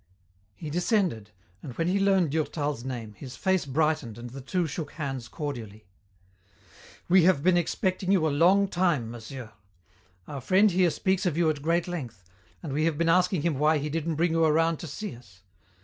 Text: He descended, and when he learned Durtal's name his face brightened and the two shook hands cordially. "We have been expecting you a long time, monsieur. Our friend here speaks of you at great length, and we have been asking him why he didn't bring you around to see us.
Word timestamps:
He 0.55 0.71
descended, 0.71 1.29
and 1.61 1.73
when 1.73 1.87
he 1.87 1.99
learned 1.99 2.31
Durtal's 2.31 2.83
name 2.83 3.13
his 3.13 3.35
face 3.35 3.67
brightened 3.67 4.17
and 4.17 4.31
the 4.31 4.41
two 4.41 4.65
shook 4.65 4.93
hands 4.93 5.27
cordially. 5.27 5.85
"We 7.07 7.25
have 7.25 7.43
been 7.43 7.55
expecting 7.55 8.11
you 8.11 8.25
a 8.27 8.33
long 8.33 8.67
time, 8.67 9.11
monsieur. 9.11 9.51
Our 10.27 10.41
friend 10.41 10.71
here 10.71 10.89
speaks 10.89 11.27
of 11.27 11.37
you 11.37 11.51
at 11.51 11.61
great 11.61 11.87
length, 11.87 12.23
and 12.63 12.73
we 12.73 12.85
have 12.85 12.97
been 12.97 13.09
asking 13.09 13.43
him 13.43 13.59
why 13.59 13.77
he 13.77 13.89
didn't 13.91 14.15
bring 14.15 14.31
you 14.31 14.43
around 14.43 14.77
to 14.77 14.87
see 14.87 15.15
us. 15.15 15.43